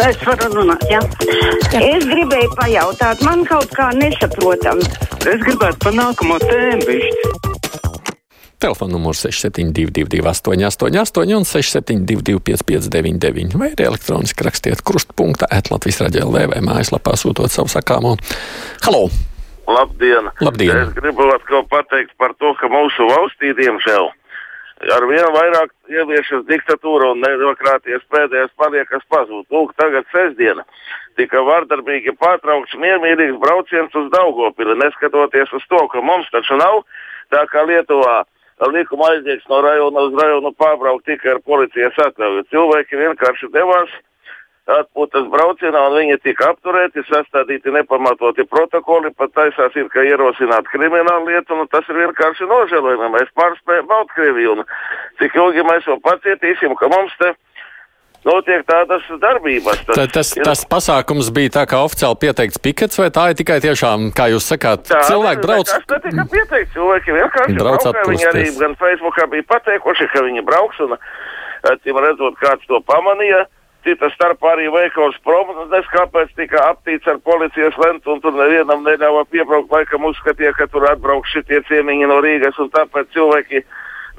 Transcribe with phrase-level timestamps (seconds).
[0.00, 1.00] Es varu runāt, jā.
[1.28, 1.80] jā.
[1.84, 4.80] Es gribēju pajautāt, man kaut kā nesaprotam.
[5.28, 7.32] Es gribētu pa nākamo tēmu bišķi.
[8.60, 16.60] Telefona numurs 6722, 888, un 672, 559, vai arī elektroniski rakstiet krustpunktā, atlatvijas raidījumā, vai
[16.64, 18.16] mājaslapā sūtot savu sakāmo.
[18.84, 19.06] Halo!
[19.70, 20.28] Labdien!
[20.44, 20.80] Labdien.
[20.84, 24.10] Es gribētu kaut pateikt par to, ka mūsu valstī, diemžēl,
[24.88, 29.44] ar vien vairāk ieviešas diktatūra un demokrātijas pēdējais paliekas pazūd.
[29.52, 30.64] Lūk, tagad sestdiena
[31.20, 36.84] tika vardarbīgi pārtraukts miermīlīgs brauciens uz Daugopili, neskatoties uz to, ka mums taču nav
[37.34, 38.22] tā kā Lietuvā
[38.72, 42.46] likuma aizliegts no rajona uz rajonu pārbraukt tikai ar policijas atļauju.
[42.52, 43.92] Cilvēki vienkārši devās
[44.78, 51.30] atpūtas braucienā, un viņi tika apturēti, sastādīti nepamatoti protokoli, pat taisās ir, ka ierosināt kriminālu
[51.30, 53.12] lietu, un tas ir vienkārši nožēlojami.
[53.16, 54.66] Mēs pārspējam Baltkrieviju, un
[55.20, 57.34] cik ilgi mēs vēl pacietīsim, ka mums te
[58.26, 59.84] notiek tādas darbības.
[59.86, 60.44] Tas, tas, tas, ir...
[60.44, 64.48] tas pasākums bija tā kā oficiāli pieteikts pikets, vai tā ir tikai tiešām, kā jūs
[64.52, 65.70] sakāt, Tā, cilvēki brauc?
[65.70, 68.10] Tas netika pieteikts, cilvēki vienkārši Brauc brauc.
[68.12, 70.98] Viņi arī gan Facebookā bija pateikuši, ka viņi brauks, un,
[71.72, 73.46] acīm redzot, kāds to pamanīja.
[73.80, 79.24] Cita starpā arī veikals prognozes, kāpēc tika aptīts ar policijas lentu, un tur nevienam neļāva
[79.32, 83.62] piebraukt, laikam uzskatīja, ka tur atbrauks šitie ciemiņi no Rīgas, un tāpēc cilvēki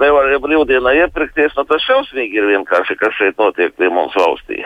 [0.02, 1.54] nevarēja brīvdienā iepirkties.
[1.58, 4.64] Nu, tas šausmīgi ir vienkārši, kas šeit notiek pie mums valstī.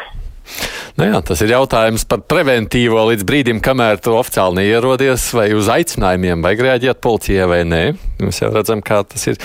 [0.95, 5.67] Nu jā, tas ir jautājums par preventīvo līdz brīdim, kamēr tu oficiāli neierodies, vai uz
[5.73, 7.81] aicinājumiem vajag reaģēt policijai vai nē.
[8.23, 9.41] Mēs jau redzam, kā tas ir,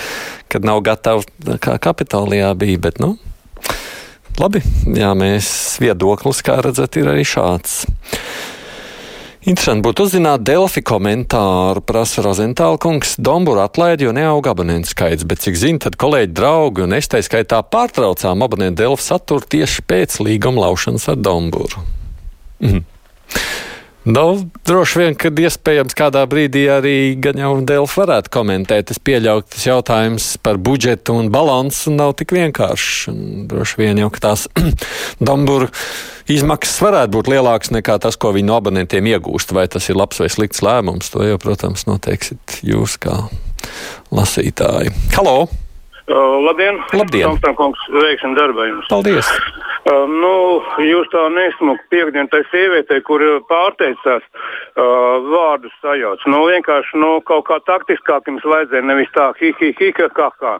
[0.51, 3.17] kad nav gatavi, kā kapitālijā bija, bet, nu,
[4.39, 4.61] labi,
[4.95, 5.51] jā, mēs
[5.81, 7.81] viedoklis, kā redzat, ir arī šāds.
[9.41, 13.15] Interesanti būtu uzzināt Delfi komentāru, prasa Rozentāla kungs.
[13.17, 17.23] Domburu atlaid, jo neauga abonentu skaits, bet cik zinu, tad kolēģi draugi un es tā
[17.25, 21.81] skaitā pārtraucām abonentu Delfi saturu tieši pēc līguma laušanas ar Domburu.
[22.61, 22.85] Mhm.
[24.03, 28.89] Nu, droši vien, kad iespējams kādā brīdī arī gan jau Delfi varētu komentēt.
[28.89, 33.13] Es pieļauju, ka tas jautājums par budžetu un balansu nav tik vienkāršs.
[33.51, 34.47] Droši vien jau, ka tās
[35.27, 35.69] Domburu
[36.25, 39.53] izmaksas varētu būt lielākas nekā tas, ko viņi no abonentiem iegūst.
[39.53, 43.27] Vai tas ir labs vai slikts lēmums, to jau, protams, noteiksiet jūs kā
[44.09, 44.97] lasītāji.
[45.13, 45.45] Halo!
[46.11, 46.79] Labdien!
[46.93, 47.27] Labdien.
[47.29, 48.87] Tomstam kungs, veiksim darbā jums.
[48.91, 49.27] Paldies!
[49.81, 50.33] Uh, nu,
[50.85, 54.83] jūs tā nesmuki piekdien tai sievietei, kur pārteicās uh,
[55.31, 56.21] vārdus sajauc.
[56.29, 60.57] Nu, vienkārši, nu, kaut kā taktiskāk jums vajadzēja, nevis tā, hi, hi, hi, kā, kā.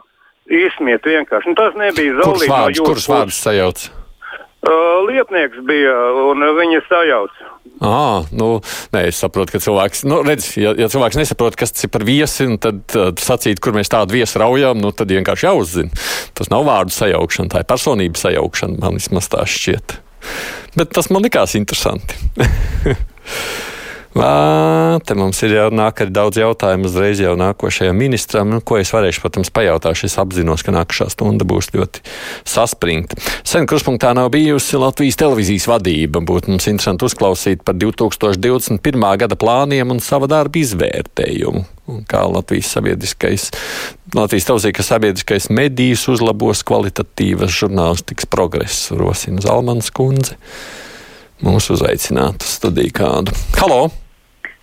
[0.50, 1.52] Izsmiet vienkārši.
[1.52, 2.54] Nu, tas nebija Kurus zaudījums.
[2.56, 3.84] vārdus, kurus vārdus sajauc?
[4.62, 5.94] Uh, lietnieks bija
[6.30, 7.40] un viņa sajauc.
[7.82, 8.60] Ah, nu,
[8.94, 12.04] nē, es saprotu, ka cilvēks, nu, redz, ja, ja cilvēks nesaprot, kas tas ir par
[12.06, 16.04] viesi, tad uh, sacīt, kur mēs tādu viesu raujām, nu, tad vienkārši jāuzzina.
[16.38, 19.98] Tas nav vārdu sajaukšana, tā ir personības sajaukšana, man vismaz tā šķiet.
[20.78, 22.22] Bet tas man likās interesanti.
[24.12, 28.76] Vā, te mums ir jau nāk arī daudz jautājumu uzreiz jau nākošajam ministram, nu, ko
[28.76, 30.04] es varēšu, protams, pajautāšu.
[30.10, 32.02] Es apzinos, ka nākamā stunda būs ļoti
[32.44, 33.16] saspringta.
[33.48, 36.20] Sen kruspunktā nav bijusi Latvijas televīzijas vadība.
[36.28, 39.08] Būtu mums interesanti uzklausīt par 2021.
[39.24, 41.64] gada plāniem un sava darba izvērtējumu.
[42.08, 43.48] Kā Latvijas sabiedriskais,
[44.12, 50.36] Latvijas televīzija, ka sabiedriskais medijs uzlabos kvalitatīvas žurnālistikas progresu, rosina Zalmans kundze.
[51.42, 53.40] Mūsu uzaicinātu studiju kādu.
[53.56, 53.86] Halo!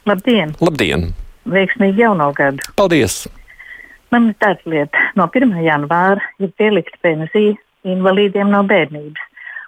[0.09, 0.55] Labdien!
[0.57, 1.03] Labdien!
[1.53, 2.63] Veiksmīgi jauno gadu!
[2.79, 3.27] Paldies!
[4.09, 5.51] Man ir tāda lieta, no 1.
[5.61, 7.53] janvāra ir pielikta pensija
[7.85, 9.27] invalīdiem no bērnības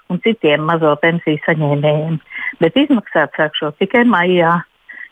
[0.09, 2.17] un citiem mazo pensiju saņēmējiem,
[2.63, 4.57] bet izmaksāt sākšot tikai maijā.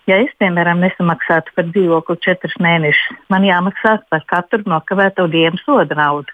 [0.09, 5.99] Ja es, piemēram, nesamaksātu par dzīvokli četrus mēnešus, man jāmaksā par katru nokavēto dienu soda
[5.99, 6.33] naudu.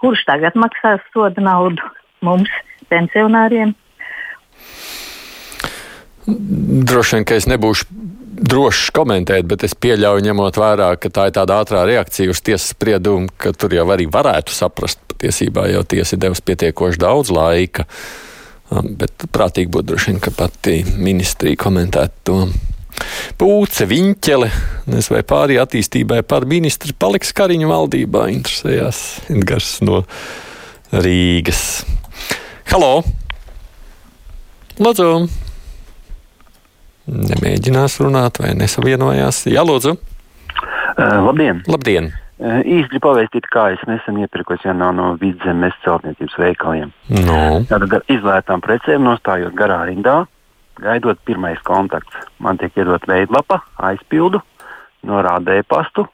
[0.00, 1.92] Kurš tagad maksās soda naudu
[2.24, 2.48] mums,
[2.88, 3.76] pensionāriem?
[6.24, 7.84] Droši vien, ka es nebūšu
[8.34, 12.72] drošs komentēt, bet es pieļauju, ņemot vērā, ka tā ir tāda ātrā reakcija uz tiesas
[12.74, 17.86] spriedumu, ka tur jau arī varētu saprast, patiesībā jau tiesa ir devusi pietiekoši daudz laika.
[18.72, 22.38] Um, Bet prātīgi būtu droši vien, ka pati ministrija komentētu to.
[23.40, 24.48] Pūce, viņķele,
[24.86, 29.04] nezinu, vai pārējai attīstībai par ministru paliks Kariņu valdībā, interesējās
[29.34, 30.04] Edgars no
[30.94, 31.64] Rīgas.
[32.70, 33.00] Halo!
[34.78, 35.43] Lūdzu!
[37.04, 39.44] Nemēģinās runāt vai nesavienojās.
[39.52, 39.92] Jā, lūdzu!
[40.94, 41.60] Uh, labdien!
[41.68, 42.12] Labdien!
[42.40, 46.94] Uh, īsti pavēstīt, kā es nesen iepirkos jaunā no vidzemes celtniecības veikaliem.
[47.12, 47.40] No.
[47.68, 50.22] Tātad ar izlētām precēm nostājot garā rindā,
[50.80, 52.16] gaidot pirmais kontakts.
[52.40, 53.60] Man tiek iedot veidlapa,
[53.90, 54.40] aizpildu,
[55.04, 56.06] norāda e-pastu.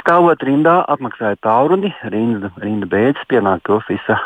[0.00, 4.16] Stāvot rindā, apmaksāju tālruni, rinda, rinda beidzas, pienāk pie ofisa,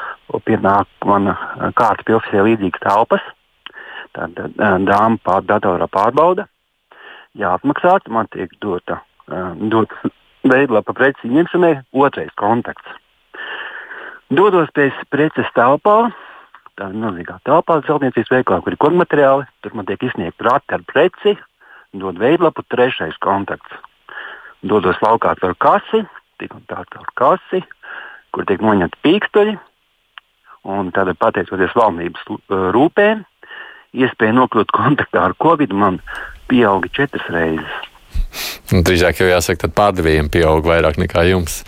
[0.46, 1.34] pienāk mana
[1.76, 3.26] kārta ofisē līdzīgas telpas.
[4.16, 6.46] Tad dāma pār datorā pārbauda.
[7.38, 9.02] Jā, apmaksāts, man tiek dota,
[9.70, 10.10] dota
[10.48, 12.96] veidlapa preci ņemšanai, otrais kontakts.
[14.28, 16.10] Dodos pēc preces telpā,
[16.76, 19.46] tā ir milzīgā telpā, celtniecības veikalā, kur ir kodmateriāli.
[19.64, 21.36] Tur man tiek izsniegta rati ar preci,
[21.96, 23.72] dod veidlapu, trešais kontakts.
[24.60, 26.02] Dodos laukā ar kasi,
[26.42, 27.62] tik un tā ar kasi,
[28.34, 29.56] kur tiek noņemti pīkstoļi.
[30.68, 32.26] Un tad, pateicoties valdības
[32.74, 33.22] rūpēm,
[33.96, 36.00] iespēja nokļūt kontaktā ar Covid man
[36.50, 37.78] pieauga četras reizes.
[38.68, 41.62] Drīzāk jau jāsaka, tad pārdevējiem pieaug vairāk nekā jums.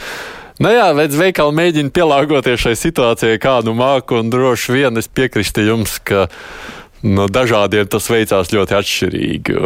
[0.61, 5.65] Nu jā, veids veikali mēģina pielāgoties šai situācijai, kādu māku, un droši vien es piekrītu
[5.65, 6.27] jums, ka
[7.07, 9.57] no dažādiem tas veicās ļoti atšķirīgi.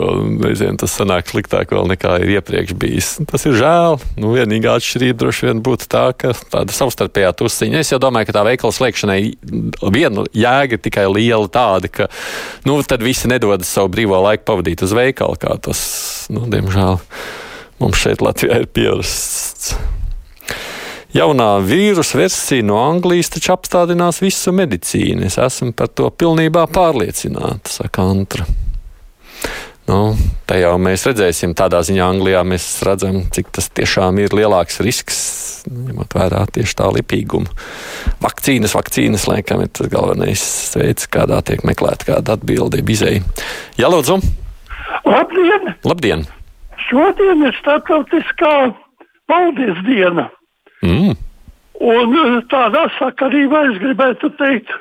[0.44, 3.10] Reizēm tas sanāk sliktāk nekā ir iepriekš bijis.
[3.30, 3.98] Tas ir žēl.
[4.20, 7.82] Nu, vienīgā atšķirība droši vien būtu tā, ka tāda savstarpējā tusiņa.
[7.82, 9.18] Es jau domāju, ka tā veikala slēgšanai
[9.94, 12.08] viena jēga ir tikai liela tāda, ka
[12.68, 15.82] nu, tad visi nedodas savu brīvo laiku pavadīt uz veikalu, kā tas,
[16.34, 17.00] nu, diemžēl,
[17.82, 19.74] mums šeit Latvijā ir pierasts.
[21.14, 25.22] Jaunā vīrusu versija no Anglijas taču apstādinās visu medicīnu.
[25.28, 28.46] Es esmu par to pilnībā pārliecināta, saka Antra.
[29.86, 30.16] Nu,
[30.48, 35.18] tā jau mēs redzēsim, tādā ziņā Anglijā mēs redzam, cik tas tiešām ir lielāks risks,
[35.70, 37.46] ņemot vērā tieši tā lipīgumu.
[38.24, 40.44] Vakcīnas, vakcīnas, laikam, ir tas galvenais
[40.74, 43.22] veids, kādā tiek meklēta kāda atbildība izēja.
[43.78, 44.18] Jā, lūdzu!
[45.06, 45.76] Labdien!
[45.86, 46.24] Labdien!
[46.88, 48.56] Šodien ir starptautiskā
[49.30, 50.32] paldies diena!
[50.84, 51.14] Mm.
[51.84, 54.72] Un eh, tādā sakarībā es gribētu teikt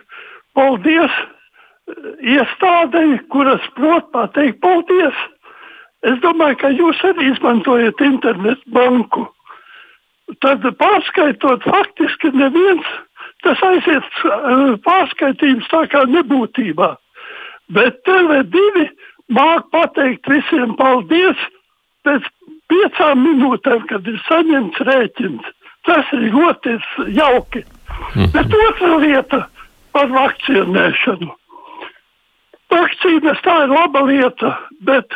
[0.57, 1.93] paldies eh,
[2.35, 5.21] iestādēji, kuras prot pateikt paldies.
[6.03, 9.25] Es domāju, ka jūs arī izmantojat internetu banku.
[10.43, 12.87] Tad pārskaitot, faktiski neviens
[13.43, 16.93] tas aiziet eh, pārskaitījums tā kā nebūtībā.
[17.73, 18.87] Bet TV2
[19.33, 21.39] māk pateikt visiem paldies
[22.03, 22.27] pēc
[22.71, 25.51] piecām minūtēm, kad ir saņemts rēķins.
[25.83, 26.77] Tas ir ļoti
[27.15, 27.63] jauki.
[28.15, 28.29] Mm.
[28.33, 29.39] Bet otra lieta
[29.93, 31.29] par vakcinēšanu.
[32.73, 34.55] Vakcīnas tā ir laba lieta,
[34.87, 35.13] bet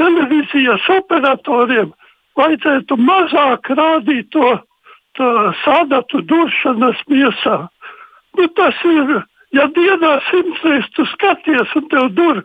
[0.00, 1.92] televīzijas operatoriem
[2.38, 4.54] vajadzētu mazāk rādīt to
[5.64, 7.66] sadatu duršanas miesā.
[8.36, 9.22] Nu, tas ir,
[9.56, 12.42] ja dienā simts reizes tu skaties un tev dur,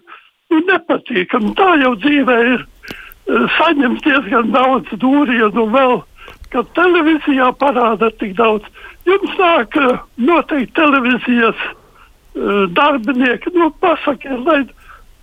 [0.52, 1.56] nu nepatīkami.
[1.60, 2.66] Tā jau dzīvē ir
[3.58, 6.00] saņemt diezgan daudz dūrienu vēl
[6.54, 8.68] ka televīzijā parāda tik daudz.
[9.08, 14.62] Jums nāk eh, noteikti televīzijas uh, darbinieki, nu, pasakiet, lai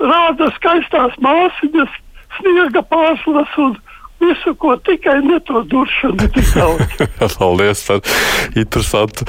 [0.02, 2.00] rāda skaistās māsīņas,
[2.38, 3.76] sniega pārslas un
[4.18, 7.06] visu, ko tikai ne to duršanu tik daudz.
[7.38, 8.02] Paldies par
[8.58, 9.26] interesantu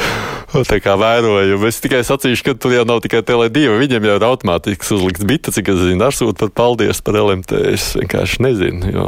[0.50, 1.69] vērojumu.
[1.69, 5.54] Es tikai sacīšu, ka tur jau nav tikai Tele2, viņiem jau ir automātiski uzlikts bita,
[5.54, 7.62] cik es zinu, ar sūtu par paldies par LMT.
[7.75, 9.06] Es vienkārši nezinu, jo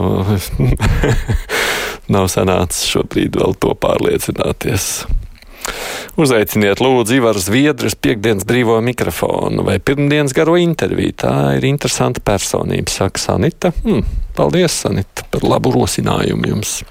[2.13, 4.91] nav sanācis šobrīd vēl to pārliecināties.
[6.19, 11.15] Uzaiciniet, lūdzu, Ivaru Zviedrus piekdienas brīvo mikrofonu vai pirmdienas garo interviju.
[11.23, 13.71] Tā ir interesanta personība, saka Sanita.
[13.85, 14.03] Hmm,
[14.37, 16.81] paldies, Sanita, par labu rosinājumu jums.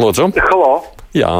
[0.00, 0.30] Lūdzu.
[0.48, 0.72] Halo.
[1.14, 1.34] Jā.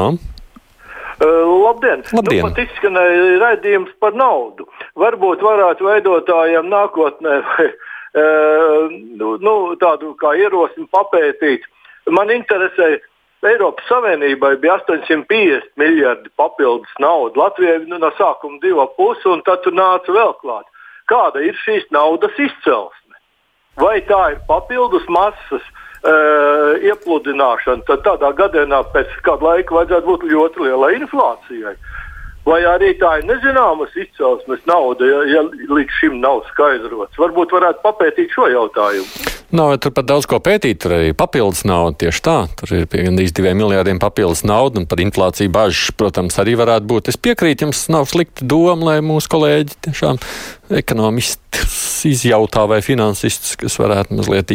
[1.15, 2.03] Uh, labdien!
[2.11, 2.43] Labdien.
[2.43, 4.67] Nu, pat izskanēja raidījums par naudu.
[4.99, 7.67] Varbūt varētu veidotājiem nākotnē vai,
[8.21, 11.63] uh, nu, nu, tādu kā ierosmi papētīt.
[12.11, 12.97] Man interesē,
[13.45, 19.75] Eiropas Savienībai bija 850 miljardi papildus naudas, Latvijai nu, no sākuma 2,5 un tad tur
[19.77, 20.67] nāca vēl klāt.
[21.11, 23.19] Kāda ir šīs naudas izcelsme?
[23.77, 30.27] Vai tā ir papildus masas uh, iepludināšana, tad tādā gadienā pēc kāda laika vajadzētu būt
[30.31, 31.75] ļoti lielai inflācijai.
[32.45, 37.17] Vai arī tā ir nezināmas izcelsmes nauda, ja, ja līdz šim nav skaidrots?
[37.17, 39.31] Varbūt varētu papētīt šo jautājumu.
[39.55, 42.35] Nav tur pat daudz ko pētīt, tur arī papildus nauda tieši tā.
[42.59, 47.09] Tur ir gandrīz diviem miljārdiem papildus nauda, un par inflāciju bažas, protams, arī varētu būt.
[47.09, 50.21] Es piekrītu, jums nav slikta doma, lai mūsu kolēģi tiešām
[50.81, 51.79] ekonomistus
[52.11, 54.53] izjautā vai finansistus, kas varētu mazliet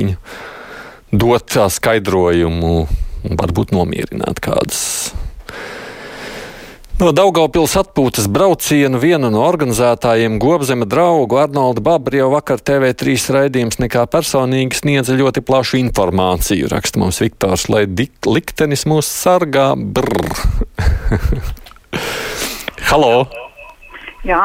[1.11, 2.75] dot skaidrojumu
[3.26, 5.11] un varbūt nomierināt kādas
[7.00, 13.80] No Daugaupils atpūtas braucienu viena no organizētājiem Gobzema draugu Arnolda Babri jau vakar TV3 raidījums
[13.80, 16.69] nekā personīgi sniedza ļoti plašu informāciju.
[16.69, 19.71] Raksta mums Viktors, lai liktenis mūs sargā.
[22.90, 23.14] Halo!
[24.28, 24.42] Jā,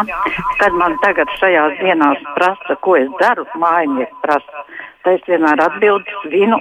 [0.62, 4.64] kad man tagad šajās dienās prasa, ko es daru, mājinieks prasa,
[5.06, 6.58] tad es vienmēr atbildu vinu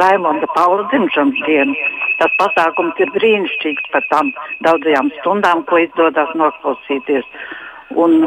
[0.00, 1.74] Raimonda Paula dzimšanas dienu.
[2.20, 4.32] Tas pasākums ir brīnišķīgs par tām
[4.66, 7.24] daudzajām stundām, ko izdodas noklausīties.
[7.96, 8.18] Un,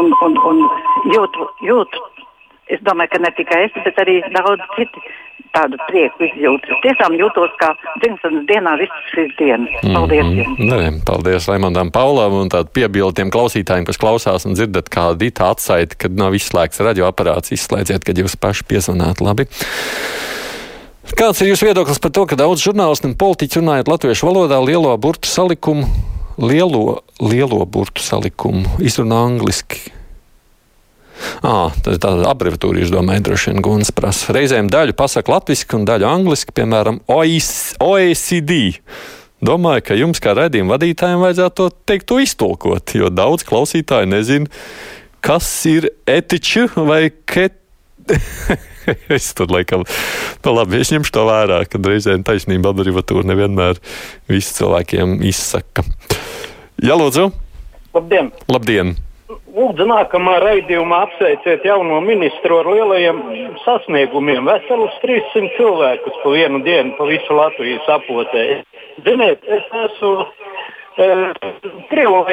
[0.00, 0.60] un, un, un
[1.14, 2.04] jūtu, jūtu,
[2.74, 5.02] es domāju, ka ne tikai es, bet arī daudz citi
[5.54, 6.78] tādu prieku izjūtu.
[6.84, 7.72] Tiešām jūtos kā
[8.02, 9.72] dzimšanas dienā visas šīs dienas.
[9.82, 10.26] Paldies!
[10.26, 10.38] Mm.
[10.38, 10.70] -hmm.
[10.70, 15.50] Nē, paldies Raimondam Paulam un tādu piebildu tiem klausītājiem, kas klausās un dzirdat, kā Dita
[15.50, 17.52] atsaita, kad nav izslēgts radioaparāts.
[17.56, 19.48] Izslēdziet, kad jūs paši piezvanāt labi.
[21.16, 24.96] Kāds ir jūsu viedoklis par to, ka daudz žurnālisti un politiķi runājot latviešu valodā lielo
[24.98, 25.86] burtu salikumu,
[26.38, 29.99] lielo, lielo burtu salikumu izrunā angliski?
[31.44, 34.34] À, tā ir tāda abreviatūra, jūs domājat, droši vien Guns prasa.
[34.36, 38.60] Reizēm daļu pasaka latviešu un daļu angliski, piemēram, OECD.
[39.40, 44.50] Domāju, ka jums, kā redzējuma vadītājiem, vajadzētu to teikt, to iztulkot, jo daudz klausītāju nezina,
[45.24, 47.56] kas ir etiķu vai ket.
[49.16, 49.84] es tur laikam,
[50.44, 53.80] nu labi, es ņemšu to vērā, kad reizēm taisnība abreviatūra nevienmēr
[54.28, 55.86] visu cilvēkiem izsaka.
[56.80, 57.30] Jā, lūdzu!
[57.96, 58.32] Labdien!
[58.50, 58.98] Labdien!
[59.30, 63.20] Lūdzu, nākamā raidījumā apsveiciet jauno ministru ar lielajiem
[63.62, 64.48] sasniegumiem.
[64.48, 68.44] Veselus 300 cilvēkus pa vienu dienu pa visu Latviju sapotē.
[69.06, 70.12] Ziniet, es esmu
[70.98, 71.08] e,
[71.92, 72.24] Krievu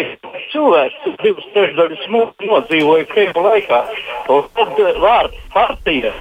[0.55, 2.07] cilvēks, divas trešdaļas
[2.49, 3.83] nodzīvoju Krievu laikā.
[4.33, 6.15] Un tad vārds partija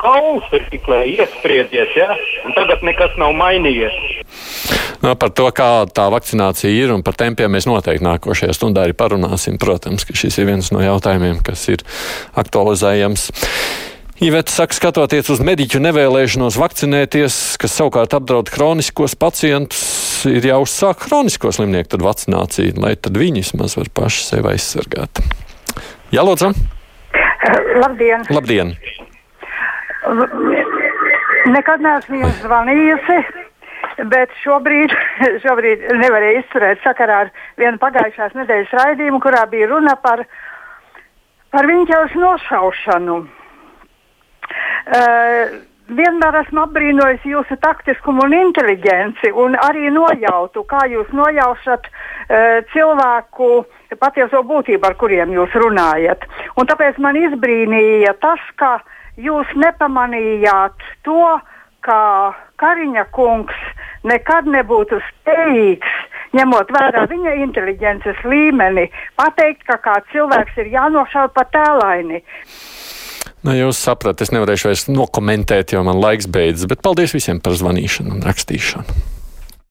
[0.00, 2.12] kausiklē iespriedzies, ja?
[2.44, 4.19] un tagad nekas nav mainījies.
[5.00, 8.96] No, par to, kā tā vakcinācija ir un par tempiem mēs noteikti nākošajā stundā arī
[8.96, 9.56] parunāsim.
[9.60, 11.84] Protams, ka šis ir viens no jautājumiem, kas ir
[12.40, 13.30] aktualizējams.
[14.20, 19.80] Iveta saka, skatoties uz mediķu nevēlēšanos vakcinēties, kas savukārt apdraud kroniskos pacientus,
[20.28, 25.22] ir jāuzsāk kronisko slimnieku vakcinācija, lai tad viņi vismaz var paši sevi aizsargāt.
[26.12, 26.52] Jā, lūdzu!
[27.80, 28.28] Labdien!
[28.28, 28.74] Labdien!
[31.48, 33.16] Nekad neesmu jums zvanījusi,
[34.08, 34.94] bet šobrīd,
[35.44, 40.24] šobrīd nevarēju izturēt sakarā ar vienu pagājušās nedēļas raidījumu, kurā bija runa par,
[41.52, 43.18] par viņķels nošaušanu.
[44.90, 45.58] Uh,
[45.94, 53.50] vienmēr esmu apbrīnojis jūsu taktiskumu un inteligenci, un arī nojautu, kā jūs nojaušat uh, cilvēku
[54.00, 56.24] patieso būtību, ar kuriem jūs runājat.
[56.56, 58.78] Un tāpēc man izbrīnīja tas, ka
[59.20, 61.38] jūs nepamanījāt to,
[61.84, 62.00] ka
[62.60, 63.56] Kariņa kungs
[64.06, 65.94] nekad nebūtu spējīgs,
[66.38, 68.88] ņemot vērā viņa inteligences līmeni,
[69.20, 72.22] pateikt, ka kāds cilvēks ir jānošauj pa tēlaini.
[73.40, 77.56] Nu, jūs saprotat, es nevarēšu vairs nokomentēt, jo man laiks beidzas, bet paldies visiem par
[77.56, 79.19] zvanīšanu un rakstīšanu.